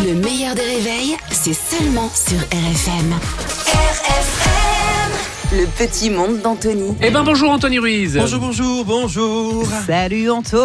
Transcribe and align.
Le 0.00 0.14
meilleur 0.14 0.54
des 0.54 0.62
réveils, 0.62 1.16
c'est 1.30 1.52
seulement 1.52 2.10
sur 2.14 2.38
RFM. 2.38 3.12
RFM 3.66 5.60
Le 5.60 5.66
petit 5.66 6.10
monde 6.10 6.40
d'Anthony. 6.40 6.94
Eh 7.02 7.10
ben 7.10 7.22
bonjour 7.22 7.50
Anthony 7.50 7.78
Ruiz. 7.78 8.16
Bonjour, 8.18 8.40
bonjour, 8.40 8.84
bonjour. 8.84 9.66
Salut 9.86 10.30
Anto 10.30 10.58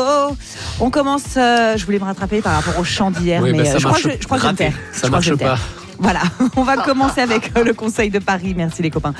On 0.79 0.90
commence, 0.90 1.36
euh, 1.38 1.78
je 1.78 1.86
voulais 1.86 2.00
me 2.00 2.05
rattraper 2.05 2.42
par 2.42 2.54
rapport 2.63 2.79
au 2.79 2.84
chant 2.84 3.12
d'hier, 3.12 3.42
Oui, 3.44 3.52
mais 3.52 3.60
bah, 3.60 3.66
ça 3.66 3.76
euh, 3.76 3.79
je, 3.79 3.84
crois 3.84 3.92
marche 3.92 4.04
que 4.04 4.12
je, 4.12 4.18
je 4.21 4.26
crois 4.26 4.38
que 4.38 4.44
je 4.44 4.48
vais 4.48 4.54
me 4.54 4.57
raté. 4.57 4.75
taire. 4.75 4.79
Ça 4.93 5.02
Je 5.04 5.07
crois 5.07 5.20
que 5.20 5.25
je 5.25 5.30
marche 5.32 5.39
vais 5.39 5.46
me 5.46 5.50
pas. 5.52 5.59
Voilà, 6.00 6.21
on 6.55 6.64
va 6.64 6.77
commencer 6.77 7.21
avec 7.21 7.52
euh, 7.57 7.64
le 7.64 7.73
Conseil 7.73 8.09
de 8.09 8.20
Paris. 8.20 8.54
Merci 8.55 8.82
les 8.82 8.89
copains. 8.89 9.14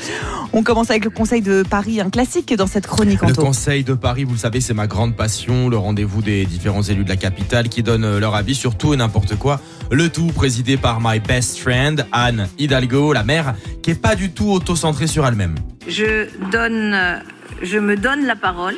On 0.54 0.64
commence 0.64 0.90
avec 0.90 1.06
le 1.06 1.10
Conseil 1.10 1.42
de 1.42 1.64
Paris, 1.64 2.00
un 2.02 2.10
classique 2.10 2.54
dans 2.56 2.68
cette 2.68 2.88
chronique 2.88 3.22
Le. 3.22 3.34
Conseil 3.34 3.84
de 3.84 3.94
Paris, 3.94 4.24
vous 4.24 4.34
le 4.34 4.40
savez, 4.40 4.62
c'est 4.62 4.74
ma 4.74 4.88
grande 4.88 5.16
passion, 5.16 5.70
le 5.70 5.78
rendez-vous 5.78 6.22
des 6.22 6.46
différents 6.46 6.84
élus 6.84 7.04
de 7.04 7.10
la 7.10 7.16
capitale 7.16 7.70
qui 7.70 7.84
donnent 7.84 8.06
euh, 8.06 8.20
leur 8.20 8.36
avis 8.36 8.56
sur 8.56 8.76
tout 8.76 8.94
et 8.94 8.98
n'importe 8.98 9.36
quoi. 9.38 9.60
Le 9.92 10.10
tout 10.10 10.28
présidé 10.28 10.78
par 10.78 11.00
my 11.02 11.20
best 11.20 11.58
friend, 11.60 12.06
Anne 12.12 12.48
Hidalgo, 12.58 13.14
la 13.14 13.24
mère, 13.24 13.56
qui 13.82 13.92
est 13.92 14.02
pas 14.02 14.16
du 14.16 14.32
tout 14.32 14.50
auto-centrée 14.52 15.08
sur 15.08 15.26
elle-même. 15.26 15.56
je 15.88 16.28
donne, 16.52 16.94
euh, 16.94 17.20
je 17.62 17.78
me 17.78 17.96
donne 17.96 18.26
la 18.26 18.36
parole 18.36 18.76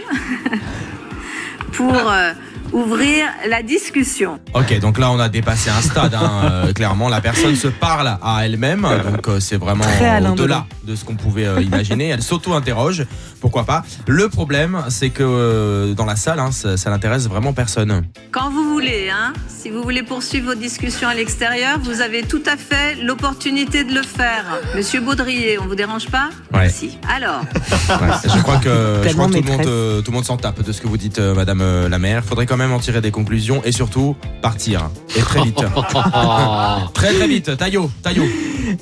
pour 1.74 1.94
euh, 1.94 2.34
ouvrir 2.74 3.26
la 3.50 3.62
discussion. 3.64 4.40
Ok, 4.54 4.78
donc 4.80 4.98
là 4.98 5.12
on 5.12 5.20
a 5.20 5.30
dépassé 5.30 5.70
un 5.70 5.82
stade, 5.82 6.14
hein, 6.14 6.42
euh, 6.44 6.74
clairement. 6.74 7.10
La 7.10 7.22
personne 7.22 7.56
se 7.56 7.68
parle 7.68 8.18
à 8.22 8.46
elle-même, 8.46 8.82
donc 9.12 9.28
euh, 9.28 9.40
c'est 9.40 9.58
vraiment 9.58 9.86
au-delà 10.32 10.66
de 10.86 10.96
ce 10.96 11.06
qu'on 11.06 11.16
pouvait 11.16 11.46
euh, 11.46 11.62
imaginer. 11.62 12.10
Elle 12.10 12.24
s'auto-interroge, 12.24 13.06
pourquoi 13.42 13.66
pas? 13.66 13.84
Le 14.08 14.30
problème, 14.30 14.84
c'est 14.90 15.10
que 15.10 15.24
euh, 15.24 15.94
dans 15.94 16.06
la 16.06 16.16
salle, 16.16 16.40
hein, 16.40 16.52
ça, 16.52 16.78
ça 16.78 16.90
n'intéresse 16.90 17.28
vraiment 17.28 17.54
personne. 17.54 18.04
Quand 18.32 18.50
vous 18.50 18.64
voulez, 18.70 19.10
hein, 19.10 19.34
si 19.48 19.70
vous 19.70 19.82
voulez 19.84 20.04
poursuivre 20.04 20.54
vos 20.54 20.60
discussions 20.60 21.08
à 21.08 21.14
l'extérieur, 21.14 21.78
vous 21.82 22.02
avez 22.02 22.24
tout 22.24 22.44
à 22.46 22.58
fait 22.58 22.96
l'opportunité 23.04 23.84
de 23.84 23.94
le 23.94 24.04
faire. 24.04 24.46
Monsieur 24.76 25.02
Baudrier, 25.02 25.60
on 25.60 25.66
vous 25.68 25.76
dérange 25.76 26.08
pas? 26.10 26.30
Ouais. 26.54 26.70
Si. 26.70 26.98
Alors, 27.14 27.42
Ouais, 27.90 28.08
je 28.24 28.40
crois 28.42 28.58
que, 28.58 28.70
je 28.70 29.14
crois 29.14 29.28
Tellement 29.28 29.28
que 29.28 29.34
tout, 29.34 29.42
le 29.42 29.42
monde, 29.44 29.58
maîtresse. 29.58 29.68
euh, 29.68 30.02
tout 30.02 30.12
le 30.12 30.16
monde 30.16 30.26
s'en 30.26 30.38
tape 30.38 30.62
de 30.64 30.72
ce 30.72 30.82
que 30.82 30.88
vous 30.88 30.98
dites, 30.98 31.20
euh, 31.20 31.34
Madame 31.36 31.62
euh, 31.62 31.90
la 31.90 32.00
maire. 32.00 32.24
Faudrait 32.24 32.46
quand 32.46 32.58
même 32.60 32.72
en 32.74 32.80
tirer 32.80 33.02
des 33.02 33.10
conclusions 33.12 33.62
et 33.66 33.72
surtout 33.72 34.16
partir. 34.42 34.90
Et 35.16 35.22
très 35.22 35.42
vite. 35.42 35.58
très 36.94 37.14
très 37.14 37.28
vite. 37.28 37.58
Taillot, 37.58 37.90
taillot. 38.04 38.26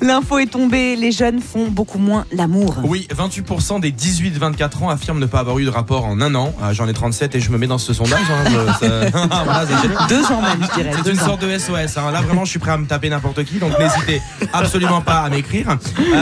L'info 0.02 0.38
est 0.38 0.46
tombée, 0.46 0.96
les 0.96 1.12
jeunes 1.12 1.40
font 1.40 1.68
beaucoup 1.68 1.98
moins 1.98 2.26
l'amour. 2.32 2.76
Oui, 2.84 3.08
28% 3.16 3.80
des 3.80 3.90
18-24 3.92 4.82
ans 4.84 4.88
affirment 4.90 5.20
ne 5.20 5.26
pas 5.26 5.38
avoir 5.40 5.58
eu 5.58 5.64
de 5.64 5.70
rapport 5.70 6.04
en 6.04 6.20
un 6.20 6.34
an. 6.34 6.52
Ah, 6.62 6.72
J'en 6.74 6.86
ai 6.88 6.92
37 6.92 7.34
et 7.36 7.40
je 7.40 7.50
me 7.50 7.56
mets 7.58 7.66
dans 7.68 7.78
ce 7.78 7.94
sondage. 7.94 8.18
hein, 8.30 8.50
je- 8.50 8.86
ça- 8.86 9.10
Voilà, 9.44 9.64
c'est- 9.66 10.14
Deux 10.14 10.24
ans 10.26 10.42
même, 10.42 10.58
je 10.68 10.82
dirais. 10.82 10.92
C'est 11.04 11.12
une 11.12 11.20
ans. 11.20 11.24
sorte 11.24 11.40
de 11.42 11.56
SOS. 11.58 11.96
hein. 11.96 12.10
Là, 12.12 12.20
vraiment, 12.20 12.44
je 12.44 12.50
suis 12.50 12.58
prêt 12.58 12.72
à 12.72 12.76
me 12.76 12.86
taper 12.86 13.08
n'importe 13.08 13.44
qui. 13.44 13.58
Donc, 13.58 13.78
n'hésitez 13.78 14.20
absolument 14.52 15.00
pas 15.00 15.20
à 15.20 15.30
m'écrire. 15.30 15.78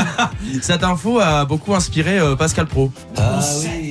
Cette 0.63 0.85
info 0.85 1.19
a 1.19 1.45
beaucoup 1.45 1.75
inspiré 1.75 2.19
euh, 2.19 2.37
Pascal 2.37 2.67
Pro. 2.67 2.93
Ah 3.17 3.41
oui. 3.63 3.86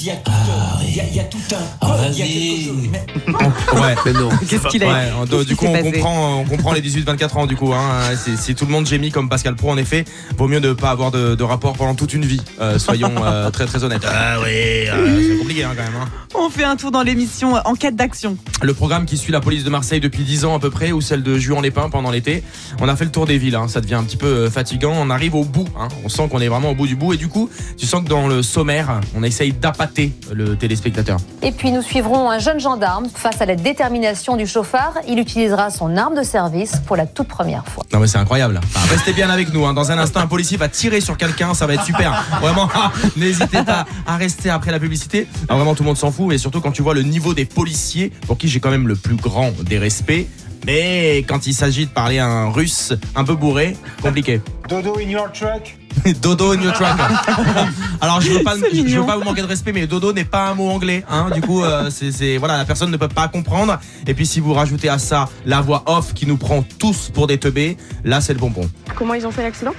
Il 0.00 0.06
y 0.06 0.10
a 0.10 0.16
tout, 0.16 0.30
un- 0.30 0.82
il 0.86 0.96
y 0.96 1.00
a, 1.00 1.04
il 1.10 1.16
y 1.16 1.20
a 1.20 1.24
tout 1.24 1.38
un 1.52 1.86
code, 1.86 1.96
il 2.12 2.18
y 2.18 2.22
a 2.22 2.26
quelque 2.26 2.68
chose. 2.68 2.88
Mais- 2.92 3.78
Ouais. 3.80 3.94
Mais 4.06 4.12
non. 4.12 4.28
Qu'est-ce 4.48 4.68
qu'il 4.68 4.82
a 4.84 4.86
Ouais, 4.88 5.44
du 5.44 5.56
coup, 5.56 5.66
on 5.66 5.82
comprend, 5.82 6.38
on 6.40 6.44
comprend 6.44 6.72
les 6.72 6.80
18-24 6.82 7.36
ans. 7.38 7.46
Du 7.46 7.56
coup, 7.56 7.72
hein, 7.74 8.00
si, 8.22 8.36
si 8.36 8.54
tout 8.54 8.64
le 8.66 8.70
monde 8.72 8.86
gémit 8.86 9.10
comme 9.10 9.28
Pascal 9.28 9.54
Pro, 9.56 9.70
en 9.70 9.76
effet, 9.76 10.04
vaut 10.36 10.48
mieux 10.48 10.60
ne 10.60 10.72
pas 10.72 10.90
avoir 10.90 11.10
de, 11.10 11.34
de 11.34 11.44
rapport 11.44 11.74
pendant 11.74 11.94
toute 11.94 12.14
une 12.14 12.24
vie. 12.24 12.40
Euh, 12.60 12.78
soyons 12.78 13.12
euh, 13.24 13.50
très 13.50 13.66
très 13.66 13.82
honnêtes. 13.84 14.06
Ah 14.06 14.36
oui, 14.42 14.48
euh, 14.88 15.17
hein, 15.64 15.72
quand 15.76 15.82
même. 15.82 16.00
hein. 16.02 16.08
On 16.34 16.50
fait 16.50 16.64
un 16.64 16.76
tour 16.76 16.90
dans 16.90 17.02
l'émission 17.02 17.54
Enquête 17.64 17.96
d'action. 17.96 18.36
Le 18.62 18.74
programme 18.74 19.06
qui 19.06 19.16
suit 19.16 19.32
la 19.32 19.40
police 19.40 19.64
de 19.64 19.70
Marseille 19.70 20.00
depuis 20.00 20.22
10 20.24 20.44
ans 20.44 20.54
à 20.56 20.58
peu 20.60 20.70
près, 20.70 20.92
ou 20.92 21.00
celle 21.00 21.22
de 21.22 21.38
Juan-les-Pins 21.38 21.90
pendant 21.90 22.10
l'été. 22.10 22.42
On 22.80 22.88
a 22.88 22.96
fait 22.96 23.04
le 23.04 23.10
tour 23.10 23.26
des 23.26 23.38
villes, 23.38 23.54
hein. 23.56 23.68
ça 23.68 23.80
devient 23.80 23.94
un 23.94 24.04
petit 24.04 24.16
peu 24.16 24.26
euh, 24.26 24.50
fatigant. 24.50 24.92
On 24.96 25.10
arrive 25.10 25.34
au 25.34 25.44
bout, 25.44 25.68
hein. 25.78 25.88
on 26.04 26.08
sent 26.08 26.28
qu'on 26.30 26.40
est 26.40 26.48
vraiment 26.48 26.70
au 26.70 26.74
bout 26.74 26.86
du 26.86 26.96
bout. 26.96 27.12
Et 27.14 27.16
du 27.16 27.28
coup, 27.28 27.48
tu 27.76 27.86
sens 27.86 28.02
que 28.04 28.08
dans 28.08 28.26
le 28.28 28.42
sommaire, 28.42 29.00
on 29.16 29.22
essaye 29.22 29.52
d'appâter 29.52 30.12
le 30.32 30.56
téléspectateur. 30.56 31.18
Et 31.42 31.52
puis 31.52 31.70
nous 31.72 31.82
suivrons 31.82 32.30
un 32.30 32.38
jeune 32.38 32.60
gendarme. 32.60 33.06
Face 33.14 33.40
à 33.40 33.46
la 33.46 33.56
détermination 33.56 34.36
du 34.36 34.46
chauffard, 34.46 34.94
il 35.08 35.18
utilisera 35.18 35.70
son 35.70 35.96
arme 35.96 36.14
de 36.16 36.22
service 36.22 36.76
pour 36.86 36.96
la 36.96 37.06
toute 37.06 37.28
première 37.28 37.66
fois. 37.66 37.84
Non 37.92 38.00
mais 38.00 38.06
c'est 38.06 38.18
incroyable. 38.18 38.60
Enfin, 38.62 38.86
restez 38.94 39.12
bien 39.12 39.30
avec 39.30 39.52
nous. 39.52 39.66
hein. 39.66 39.74
Dans 39.74 39.90
un 39.90 39.98
instant, 39.98 40.20
un 40.20 40.26
policier 40.26 40.56
va 40.56 40.68
tirer 40.68 41.00
sur 41.00 41.16
quelqu'un. 41.16 41.54
Ça 41.54 41.66
va 41.66 41.74
être 41.74 41.84
super. 41.84 42.24
Vraiment, 42.40 42.68
n'hésitez 43.16 43.62
pas 43.62 43.86
à 44.06 44.16
rester 44.16 44.50
après 44.50 44.70
la 44.70 44.78
publicité. 44.80 45.26
Alors, 45.48 45.58
vraiment, 45.58 45.74
tout 45.74 45.82
le 45.82 45.88
monde 45.88 45.96
s'en 45.96 46.12
fout. 46.12 46.32
Et 46.34 46.38
surtout 46.38 46.60
quand 46.60 46.72
tu 46.72 46.82
vois 46.82 46.94
le 46.94 47.02
niveau 47.02 47.34
des 47.34 47.44
policiers, 47.44 48.12
pour 48.26 48.36
qui 48.38 48.48
j'ai 48.48 48.60
quand 48.60 48.70
même 48.70 48.88
le 48.88 48.96
plus 48.96 49.16
grand 49.16 49.52
des 49.64 49.78
respects. 49.78 50.26
Mais 50.66 51.18
quand 51.26 51.46
il 51.46 51.54
s'agit 51.54 51.86
de 51.86 51.90
parler 51.90 52.18
un 52.18 52.50
russe 52.50 52.92
un 53.14 53.24
peu 53.24 53.34
bourré, 53.34 53.76
compliqué. 54.02 54.40
Dodo 54.68 54.98
in 54.98 55.08
your 55.08 55.32
truck? 55.32 55.76
Dodo 56.20 56.52
in 56.52 56.60
your 56.60 56.72
truck. 56.74 56.90
Alors 58.00 58.20
je 58.20 58.30
veux 58.30 58.42
pas, 58.42 58.54
C'est 58.56 58.86
je 58.86 58.98
veux 58.98 59.06
pas 59.06 59.16
vous 59.16 59.24
manquer 59.24 59.40
de 59.40 59.46
respect, 59.46 59.72
mais 59.72 59.86
dodo 59.86 60.12
n'est 60.12 60.24
pas 60.24 60.48
un 60.48 60.54
mot 60.54 60.68
anglais. 60.68 61.04
Hein, 61.08 61.30
du 61.34 61.40
coup, 61.40 61.62
euh, 61.62 61.90
c'est, 61.90 62.36
voilà, 62.36 62.58
la 62.58 62.64
personne 62.64 62.90
ne 62.90 62.96
peut 62.96 63.08
pas 63.08 63.28
comprendre. 63.28 63.78
Et 64.06 64.14
puis 64.14 64.26
si 64.26 64.40
vous 64.40 64.52
rajoutez 64.52 64.88
à 64.88 64.98
ça 64.98 65.28
la 65.46 65.60
voix 65.60 65.84
off 65.86 66.12
qui 66.12 66.26
nous 66.26 66.36
prend 66.36 66.62
tous 66.78 67.10
pour 67.14 67.26
des 67.26 67.38
teubés, 67.38 67.76
là 68.04 68.20
c'est 68.20 68.34
le 68.34 68.38
bonbon. 68.38 68.68
Comment 68.94 69.14
ils 69.14 69.26
ont 69.26 69.30
fait 69.30 69.42
l'accident? 69.42 69.74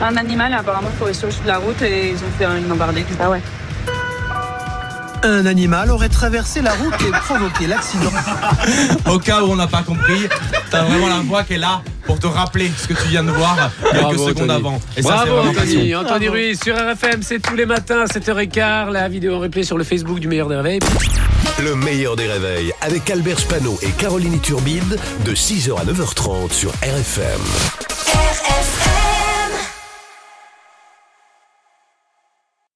Un 0.00 0.16
animal 0.16 0.54
apparemment 0.54 0.88
sur 1.12 1.28
de 1.28 1.46
la 1.46 1.58
route 1.58 1.80
et 1.82 2.10
ils 2.10 2.16
ont 2.16 2.32
fait 2.38 2.46
une 2.46 2.72
embardée. 2.72 3.04
Ah 3.20 3.30
ouais. 3.30 3.42
Un 5.24 5.46
animal 5.46 5.90
aurait 5.90 6.10
traversé 6.10 6.60
la 6.60 6.72
route 6.72 6.94
et 7.00 7.10
provoqué 7.10 7.66
l'accident. 7.66 8.12
Au 9.10 9.18
cas 9.18 9.40
où 9.42 9.46
on 9.52 9.56
n'a 9.56 9.66
pas 9.66 9.82
compris, 9.82 10.28
t'as 10.70 10.82
vraiment 10.82 11.08
la 11.08 11.20
voix 11.20 11.42
qui 11.44 11.54
est 11.54 11.58
là 11.58 11.80
pour 12.04 12.18
te 12.18 12.26
rappeler 12.26 12.70
ce 12.76 12.86
que 12.86 12.92
tu 12.92 13.08
viens 13.08 13.24
de 13.24 13.30
voir 13.30 13.70
quelques 13.90 14.02
Bravo, 14.02 14.28
secondes 14.28 14.50
Anthony. 14.50 14.52
avant. 14.52 14.80
Et 14.98 15.02
Bravo 15.02 15.38
Anthony. 15.38 15.94
Anthony 15.94 16.28
Ruiz 16.28 16.60
sur 16.62 16.76
RFM, 16.76 17.22
c'est 17.22 17.40
tous 17.40 17.54
les 17.54 17.64
matins 17.64 18.02
à 18.02 18.04
7h15. 18.04 18.90
La 18.90 19.08
vidéo 19.08 19.36
en 19.36 19.40
replay 19.40 19.62
sur 19.62 19.78
le 19.78 19.84
Facebook 19.84 20.18
du 20.20 20.28
meilleur 20.28 20.48
des 20.48 20.56
réveils. 20.56 20.80
Le 21.62 21.74
meilleur 21.74 22.16
des 22.16 22.26
réveils 22.26 22.72
avec 22.82 23.08
Albert 23.08 23.38
Spano 23.38 23.78
et 23.80 23.90
Caroline 23.92 24.38
Turbide 24.40 24.98
de 25.24 25.34
6h 25.34 25.72
à 25.80 25.84
9h30 25.84 26.52
sur 26.52 26.70
RFM. 26.82 27.40
RFM 28.12 28.83